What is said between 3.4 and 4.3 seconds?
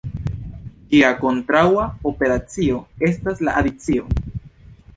la adicio.